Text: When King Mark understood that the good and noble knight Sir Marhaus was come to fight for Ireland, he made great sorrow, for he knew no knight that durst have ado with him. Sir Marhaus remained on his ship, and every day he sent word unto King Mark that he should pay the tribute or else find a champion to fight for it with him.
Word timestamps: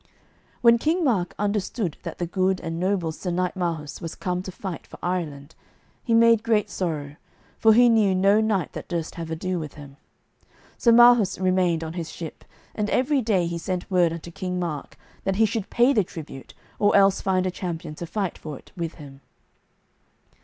When 0.61 0.79
King 0.79 1.03
Mark 1.03 1.35
understood 1.37 1.95
that 2.01 2.17
the 2.17 2.25
good 2.25 2.59
and 2.59 2.79
noble 2.79 3.09
knight 3.09 3.53
Sir 3.53 3.53
Marhaus 3.55 4.01
was 4.01 4.15
come 4.15 4.41
to 4.41 4.51
fight 4.51 4.87
for 4.87 4.97
Ireland, 5.03 5.53
he 6.03 6.15
made 6.15 6.41
great 6.41 6.71
sorrow, 6.71 7.17
for 7.59 7.73
he 7.75 7.87
knew 7.87 8.15
no 8.15 8.41
knight 8.41 8.73
that 8.73 8.87
durst 8.87 9.13
have 9.13 9.29
ado 9.29 9.59
with 9.59 9.75
him. 9.75 9.97
Sir 10.75 10.91
Marhaus 10.91 11.37
remained 11.37 11.83
on 11.83 11.93
his 11.93 12.11
ship, 12.11 12.43
and 12.73 12.89
every 12.89 13.21
day 13.21 13.45
he 13.45 13.59
sent 13.59 13.91
word 13.91 14.11
unto 14.11 14.31
King 14.31 14.57
Mark 14.59 14.97
that 15.23 15.35
he 15.35 15.45
should 15.45 15.69
pay 15.69 15.93
the 15.93 16.03
tribute 16.03 16.55
or 16.79 16.95
else 16.95 17.21
find 17.21 17.45
a 17.45 17.51
champion 17.51 17.93
to 17.93 18.07
fight 18.07 18.39
for 18.39 18.57
it 18.57 18.71
with 18.75 18.95
him. 18.95 19.21